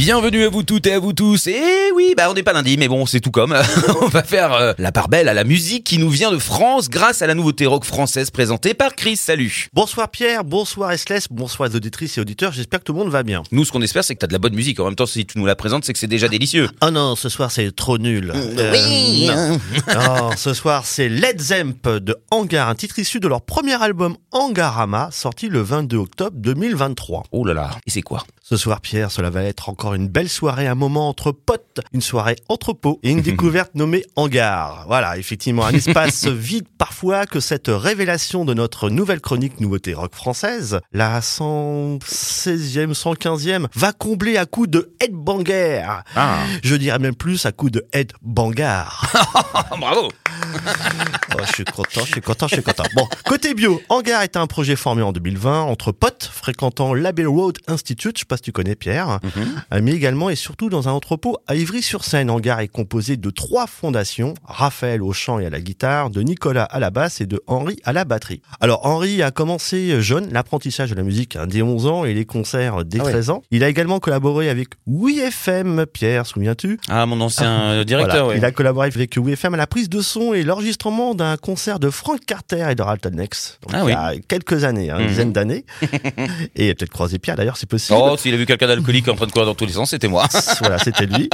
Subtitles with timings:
[0.00, 1.46] Bienvenue à vous toutes et à vous tous.
[1.46, 3.54] Et oui, bah on n'est pas lundi, mais bon, c'est tout comme.
[4.00, 6.88] on va faire euh, la part belle à la musique qui nous vient de France
[6.88, 9.18] grâce à la nouveauté rock française présentée par Chris.
[9.18, 9.68] Salut.
[9.74, 13.22] Bonsoir Pierre, bonsoir Esles, bonsoir les auditrices et auditeurs, j'espère que tout le monde va
[13.22, 13.42] bien.
[13.52, 14.80] Nous, ce qu'on espère, c'est que t'as de la bonne musique.
[14.80, 16.70] En même temps, si tu nous la présentes, c'est que c'est déjà délicieux.
[16.80, 18.32] Oh non, ce soir c'est trop nul.
[18.34, 19.26] Euh, oui.
[19.26, 19.60] non.
[19.94, 24.16] Non, ce soir c'est Led Zemp de Hangar, un titre issu de leur premier album
[24.32, 27.24] Hangarama, sorti le 22 octobre 2023.
[27.32, 27.72] Oh là là.
[27.86, 28.24] Et c'est quoi?
[28.50, 32.00] Ce soir Pierre, cela va être encore une belle soirée, un moment entre potes, une
[32.00, 34.86] soirée entrepôt et une découverte nommée Hangar.
[34.88, 40.16] Voilà, effectivement, un espace vide parfois que cette révélation de notre nouvelle chronique nouveauté rock
[40.16, 45.84] française, la 116e, 115e, va combler à coup de headbanger.
[46.16, 46.40] Ah.
[46.64, 49.12] Je dirais même plus à coup de headbangar.
[49.78, 50.08] Bravo.
[51.32, 52.82] Oh, je suis content, je suis content, je suis content.
[52.96, 57.58] Bon, côté bio, Hangar est un projet formé en 2020 entre potes fréquentant l'Abbey Road
[57.68, 59.20] Institute, je sais pas si tu connais Pierre,
[59.72, 62.30] euh, mais également et surtout dans un entrepôt à Ivry-sur-Seine.
[62.30, 66.64] Hangar est composé de trois fondations, Raphaël au chant et à la guitare, de Nicolas
[66.64, 68.40] à la basse et de Henri à la batterie.
[68.60, 72.24] Alors Henri a commencé jeune l'apprentissage de la musique hein, dès 11 ans et les
[72.24, 73.10] concerts dès Ah ouais.
[73.12, 73.42] 13 ans.
[73.50, 76.78] Il a également collaboré avec WeFM, Pierre, souviens-tu?
[76.88, 78.28] Ah, mon ancien euh, directeur, voilà.
[78.28, 78.38] ouais.
[78.38, 81.90] Il a collaboré avec WFM à la prise de son et l'enregistrement d'un concert de
[81.90, 83.58] Frank Carter et de Ralton Nex.
[83.62, 83.92] Donc, Ah il oui.
[83.92, 85.08] y a quelques années, hein, une Mhm.
[85.10, 85.64] dizaine d'années.
[86.56, 87.98] et peut-être croisé Pierre d'ailleurs, c'est possible.
[88.00, 90.06] Oh, s'il a vu quelqu'un d'alcoolique en train de courir dans tous les sens, c'était
[90.08, 90.26] moi.
[90.60, 91.28] voilà, c'était lui.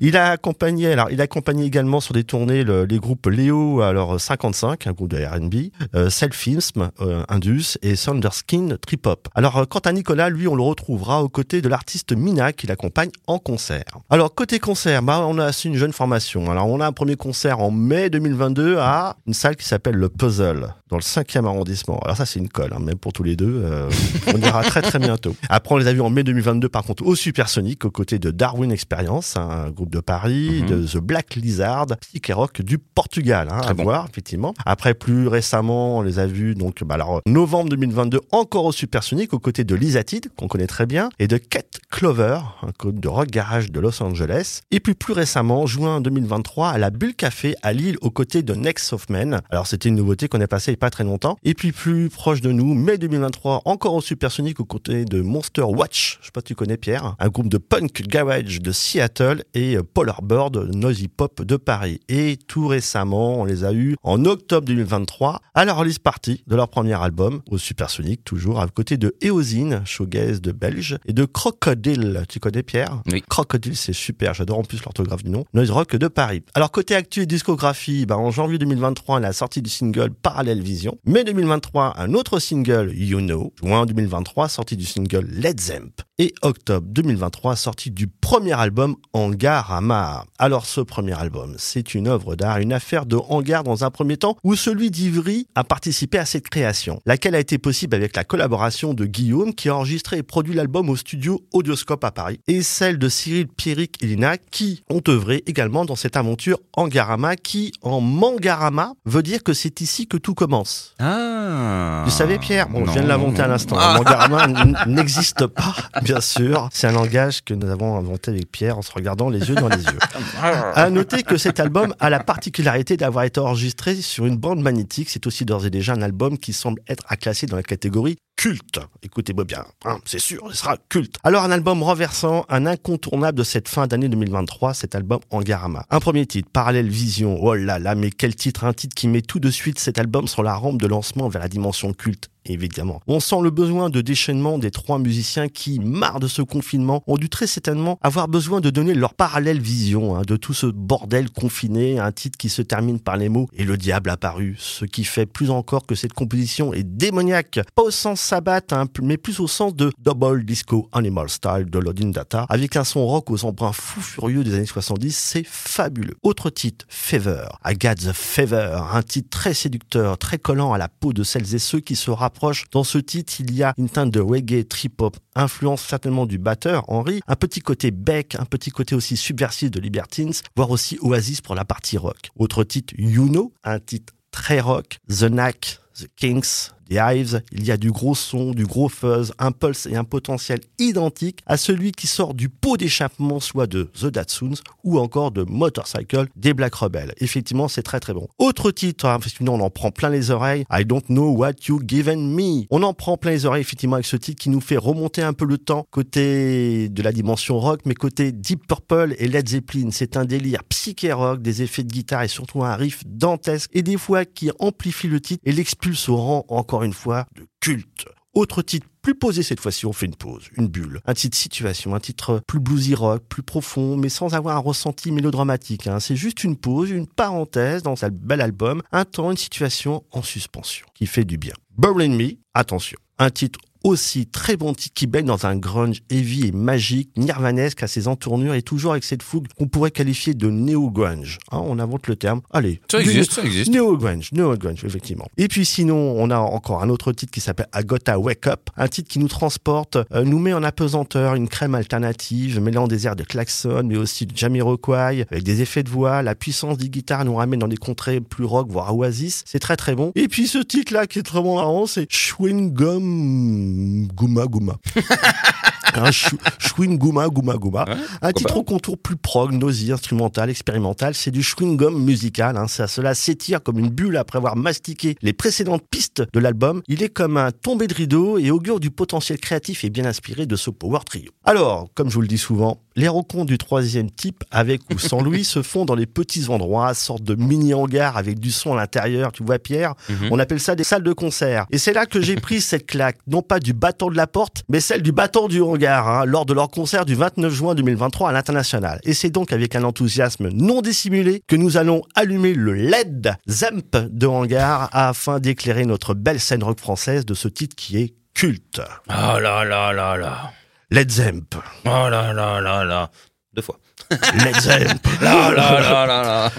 [0.00, 3.80] Il a accompagné, alors, il a accompagné également sur des tournées le- les groupes Léo,
[3.82, 9.28] alors 55, un groupe de R&B, euh, Selfism, euh, Indus et Thunderskin Trip Hop.
[9.34, 12.66] Alors, euh, quant à Nicolas, lui, on le retrouvera aux côtés de l'artiste Mina qui
[12.66, 13.84] l'accompagne en concert.
[14.10, 16.50] Alors, côté concert, bah, on a assez une jeune formation.
[16.50, 20.08] Alors, on a un premier concert en mai 2022 à une salle qui s'appelle le
[20.08, 22.00] Puzzle, dans le 5e arrondissement.
[22.04, 23.62] Alors, ça, c'est une colle, hein, même pour tous les deux.
[23.64, 23.88] euh,
[24.34, 25.36] on ira très, très bientôt.
[25.48, 26.39] Après, on les a vus en mai 2022,
[26.70, 30.66] par contre, au Supersonic, aux côtés de Darwin Experience, un groupe de Paris, Mhm.
[30.68, 33.82] de The Black Lizard, psych et rock du Portugal, hein, à bon.
[33.84, 34.54] voir, effectivement.
[34.66, 39.32] Après, plus récemment, on les a vus, donc, bah, alors, novembre 2022, encore au Supersonic,
[39.32, 43.08] aux côtés de Lizatid, qu'on connaît très bien, et de Kate Clover, un groupe de
[43.08, 44.60] rock garage de Los Angeles.
[44.70, 48.54] Et puis, plus récemment, juin 2023, à la Bulle Café, à Lille, aux côtés de
[48.54, 49.40] Next of Men.
[49.50, 51.36] Alors, c'était une nouveauté qu'on a passée il y a pas très longtemps.
[51.42, 55.62] Et puis, plus proche de nous, mai 2023, encore au Supersonic, aux côtés de Monster
[55.62, 56.19] Watch.
[56.20, 57.16] Je sais pas si tu connais Pierre.
[57.18, 62.00] Un groupe de punk garage de Seattle et euh, Polar Bird, noisy pop de Paris.
[62.08, 66.56] Et tout récemment, on les a eus en octobre 2023 à la release party de
[66.56, 71.24] leur premier album au Supersonic, toujours à côté de Eosine, showgaze de Belge, et de
[71.24, 72.24] Crocodile.
[72.28, 73.02] Tu connais Pierre?
[73.10, 73.22] Oui.
[73.28, 74.34] Crocodile, c'est super.
[74.34, 75.44] J'adore en plus l'orthographe du nom.
[75.54, 76.42] Noise Rock de Paris.
[76.54, 80.98] Alors, côté actu et discographie, bah, en janvier 2023, la sortie du single Parallel Vision.
[81.06, 83.52] Mai 2023, un autre single, You Know.
[83.62, 86.02] Juin 2023, sortie du single Led Zemp.
[86.22, 90.26] Et octobre 2023, sortie du premier album Hangarama.
[90.38, 94.18] Alors, ce premier album, c'est une œuvre d'art, une affaire de hangar dans un premier
[94.18, 98.24] temps, où celui d'Ivry a participé à cette création, laquelle a été possible avec la
[98.24, 102.60] collaboration de Guillaume, qui a enregistré et produit l'album au studio Audioscope à Paris, et
[102.60, 107.72] celle de Cyril Pierrick et Lina, qui ont œuvré également dans cette aventure Hangarama, qui,
[107.80, 110.94] en Mangarama, veut dire que c'est ici que tout commence.
[110.98, 112.02] Ah.
[112.04, 112.68] Tu savais, Pierre?
[112.68, 113.76] Bon, je viens de l'inventer à l'instant.
[113.76, 114.46] Le Mangarama
[114.86, 115.74] n'existe pas,
[116.10, 116.68] bien sûr.
[116.72, 119.68] C'est un langage que nous avons inventé avec Pierre en se regardant les yeux dans
[119.68, 119.98] les yeux.
[120.42, 125.08] À noter que cet album a la particularité d'avoir été enregistré sur une bande magnétique.
[125.08, 128.16] C'est aussi d'ores et déjà un album qui semble être à classer dans la catégorie
[128.40, 128.80] culte.
[129.02, 131.16] Écoutez-moi bien, hein, c'est sûr, il sera culte.
[131.24, 135.84] Alors un album renversant, un incontournable de cette fin d'année 2023, cet album Angarama.
[135.90, 137.38] Un premier titre, Parallèle Vision.
[137.38, 140.26] Oh là là, mais quel titre, un titre qui met tout de suite cet album
[140.26, 142.30] sur la rampe de lancement vers la dimension culte.
[142.46, 143.02] Évidemment.
[143.06, 147.18] On sent le besoin de déchaînement des trois musiciens qui, marre de ce confinement, ont
[147.18, 151.30] dû très certainement avoir besoin de donner leur parallèle vision hein, de tout ce bordel
[151.30, 155.04] confiné, un titre qui se termine par les mots «Et le diable apparu», ce qui
[155.04, 159.40] fait plus encore que cette composition est démoniaque, pas au sens sabbat, hein, mais plus
[159.40, 163.44] au sens de Double Disco Animal Style de Lodin Data, avec un son rock aux
[163.44, 166.14] embruns fous furieux des années 70, c'est fabuleux.
[166.22, 170.86] Autre titre, Fever, I Got the Fever, un titre très séducteur, très collant à la
[170.86, 172.66] peau de celles et ceux qui se rapprochent.
[172.70, 176.84] Dans ce titre, il y a une teinte de reggae, trip-hop, influence certainement du batteur,
[176.86, 181.40] Henry, un petit côté Beck, un petit côté aussi subversif de Libertines, voire aussi Oasis
[181.40, 182.30] pour la partie rock.
[182.38, 187.64] Autre titre, You Know, un titre très rock, The Knack, The Kings, des Hives, il
[187.64, 191.56] y a du gros son, du gros fuzz, un pulse et un potentiel identique à
[191.56, 196.52] celui qui sort du pot d'échappement soit de The Datsuns ou encore de Motorcycle des
[196.52, 197.14] Black Rebels.
[197.18, 198.28] Effectivement, c'est très très bon.
[198.38, 202.34] Autre titre, hein, on en prend plein les oreilles, I Don't Know What You Given
[202.34, 202.66] Me.
[202.70, 205.32] On en prend plein les oreilles effectivement avec ce titre qui nous fait remonter un
[205.32, 209.90] peu le temps côté de la dimension rock, mais côté Deep Purple et Led Zeppelin.
[209.92, 213.82] C'est un délire psyché rock, des effets de guitare et surtout un riff dantesque et
[213.82, 218.06] des fois qui amplifie le titre et l'expulse au rang encore une fois de culte.
[218.32, 221.94] Autre titre plus posé cette fois-ci, on fait une pause, une bulle, un titre situation,
[221.94, 225.86] un titre plus bluesy rock, plus profond, mais sans avoir un ressenti mélodramatique.
[225.86, 226.00] Hein.
[226.00, 230.22] C'est juste une pause, une parenthèse dans un bel album, un temps, une situation en
[230.22, 231.54] suspension, qui fait du bien.
[231.76, 236.46] Burn Me, attention, un titre aussi très bon titre qui baigne dans un grunge heavy
[236.46, 240.50] et magique, nirvanesque à ses entournures et toujours avec cette fougue qu'on pourrait qualifier de
[240.50, 241.38] néo-grunge.
[241.50, 242.40] Hein, on invente le terme.
[242.50, 242.80] Allez.
[242.90, 243.70] Ça existe, ça existe.
[243.70, 245.28] Néo-grunge, néo-grunge, effectivement.
[245.36, 248.88] Et puis sinon, on a encore un autre titre qui s'appelle Agota Wake Up, un
[248.88, 253.16] titre qui nous transporte, euh, nous met en apesanteur une crème alternative, mêlant des airs
[253.16, 257.24] de klaxon, mais aussi de Jamiroquai, avec des effets de voix, la puissance des guitares
[257.24, 259.42] nous ramène dans des contrées plus rock, voire oasis.
[259.46, 260.12] C'est très très bon.
[260.14, 263.69] Et puis ce titre-là qui est très marrant, c'est Chewing Gum
[264.14, 264.76] Gouma Gouma.
[265.94, 267.84] un chewing Gouma Gouma Gouma.
[268.22, 271.14] un titre au contour plus prog, nausée, instrumental, expérimental.
[271.14, 272.56] C'est du chewing gum musical.
[272.56, 272.68] Hein.
[272.68, 276.82] Ça, cela s'étire comme une bulle après avoir mastiqué les précédentes pistes de l'album.
[276.88, 280.46] Il est comme un tombé de rideau et augure du potentiel créatif et bien inspiré
[280.46, 281.30] de ce power trio.
[281.44, 285.20] Alors, comme je vous le dis souvent, les rencontres du troisième type, avec ou sans
[285.20, 288.76] Louis, se font dans les petits endroits, sorte de mini hangars avec du son à
[288.76, 289.32] l'intérieur.
[289.32, 290.28] Tu vois, Pierre, mhm.
[290.30, 291.66] on appelle ça des salles de concert.
[291.70, 294.62] Et c'est là que j'ai pris cette claque, non pas du bâton de la porte,
[294.68, 298.28] mais celle du bâton du hangar, hein, lors de leur concert du 29 juin 2023
[298.28, 299.00] à l'international.
[299.04, 303.96] Et c'est donc avec un enthousiasme non dissimulé que nous allons allumer le LED Zemp
[303.96, 308.80] de hangar afin d'éclairer notre belle scène rock française de ce titre qui est culte.
[309.08, 310.52] Oh là là là là.
[310.90, 311.54] Led Zemp.
[311.84, 313.10] Oh là là là là.
[313.54, 313.78] Deux fois.
[314.10, 315.06] Led Zemp.
[315.22, 316.52] là là là là là.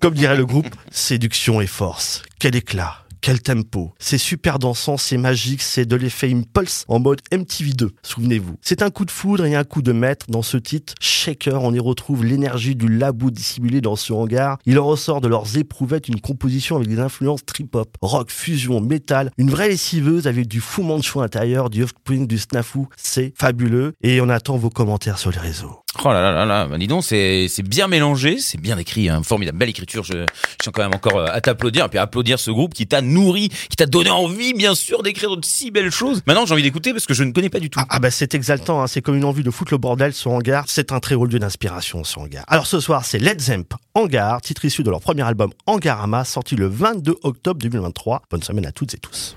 [0.00, 2.22] Comme dirait le groupe, séduction et force.
[2.38, 3.92] Quel éclat quel tempo.
[3.98, 8.56] C'est super dansant, c'est magique, c'est de l'effet impulse en mode MTV2, souvenez-vous.
[8.60, 10.94] C'est un coup de foudre et un coup de maître dans ce titre.
[11.00, 14.58] Shaker, on y retrouve l'énergie du labou dissimulé dans ce hangar.
[14.66, 19.50] Il ressort de leurs éprouvettes une composition avec des influences trip-hop, rock, fusion, métal, une
[19.50, 22.80] vraie lessiveuse avec du fou manchou intérieur, du offspring, du snafu.
[22.96, 25.80] C'est fabuleux et on attend vos commentaires sur les réseaux.
[26.04, 29.22] Oh là là là là, bah dis donc, c'est bien mélangé, c'est bien écrit, hein,
[29.24, 30.04] formidable, belle écriture.
[30.04, 32.72] Je, je tiens quand même encore euh, à t'applaudir et puis à applaudir ce groupe
[32.72, 36.22] qui t'a nourri, qui t'a donné envie, bien sûr, d'écrire de si belles choses.
[36.26, 37.80] Maintenant, j'ai envie d'écouter parce que je ne connais pas du tout.
[37.80, 40.30] Ah, ah bah c'est exaltant, hein, c'est comme une envie de foutre le bordel sur
[40.30, 40.64] Hangar.
[40.68, 42.44] C'est un très haut lieu d'inspiration, ce Hangar.
[42.46, 46.54] Alors ce soir, c'est Led Zemp, Hangar, titre issu de leur premier album Hangarama, sorti
[46.54, 48.22] le 22 octobre 2023.
[48.30, 49.36] Bonne semaine à toutes et tous.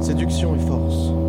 [0.00, 1.19] Séduction et force.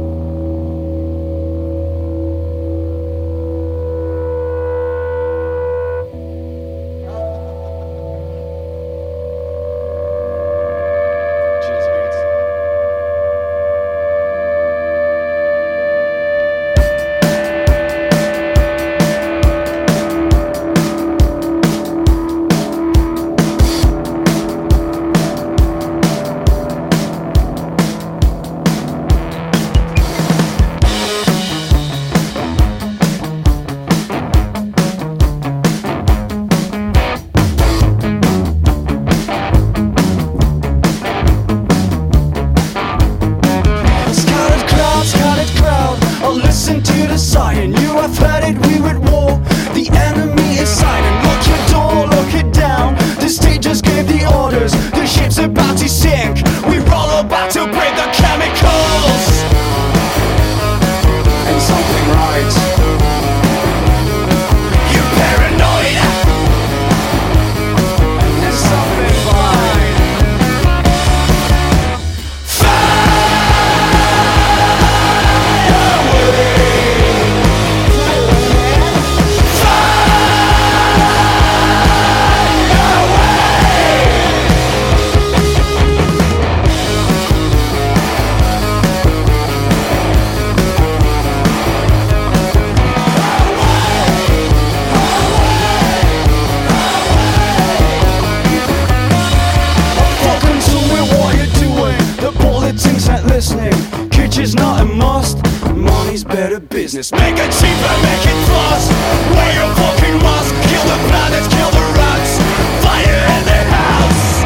[106.91, 107.12] business.
[107.19, 108.91] Make it cheaper, make it fast.
[109.31, 110.53] Wear your fucking mask.
[110.67, 112.39] Kill the planet, kill the rats.
[112.83, 114.43] Fire in the house.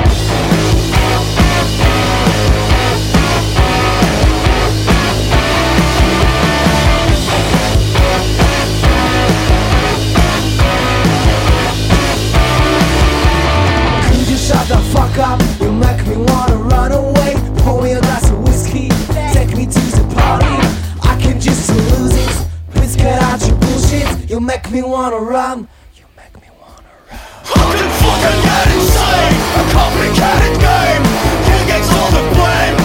[14.08, 15.42] Could you shut the fuck up?
[15.62, 16.65] You make me wanna.
[24.40, 25.68] Me wanna run.
[25.96, 27.20] You make me wanna run.
[27.56, 29.36] I can fucking get insane.
[29.56, 31.04] A complicated game.
[31.48, 32.85] Who gets all the blame?